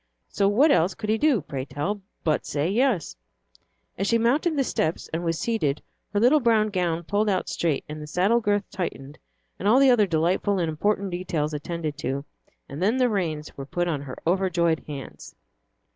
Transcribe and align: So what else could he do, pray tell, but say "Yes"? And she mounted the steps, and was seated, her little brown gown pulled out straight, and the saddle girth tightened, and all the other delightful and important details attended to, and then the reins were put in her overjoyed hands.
So 0.29 0.47
what 0.47 0.71
else 0.71 0.95
could 0.95 1.11
he 1.11 1.19
do, 1.19 1.41
pray 1.41 1.63
tell, 1.63 2.01
but 2.23 2.43
say 2.43 2.67
"Yes"? 2.67 3.15
And 3.99 4.07
she 4.07 4.17
mounted 4.17 4.55
the 4.57 4.63
steps, 4.63 5.07
and 5.13 5.23
was 5.23 5.37
seated, 5.37 5.83
her 6.11 6.19
little 6.19 6.39
brown 6.39 6.69
gown 6.69 7.03
pulled 7.03 7.29
out 7.29 7.47
straight, 7.47 7.85
and 7.87 8.01
the 8.01 8.07
saddle 8.07 8.41
girth 8.41 8.67
tightened, 8.71 9.19
and 9.59 9.67
all 9.67 9.77
the 9.79 9.91
other 9.91 10.07
delightful 10.07 10.57
and 10.57 10.69
important 10.69 11.11
details 11.11 11.53
attended 11.53 11.97
to, 11.99 12.25
and 12.67 12.81
then 12.81 12.97
the 12.97 13.09
reins 13.09 13.55
were 13.55 13.65
put 13.67 13.87
in 13.87 14.01
her 14.01 14.17
overjoyed 14.25 14.83
hands. 14.87 15.35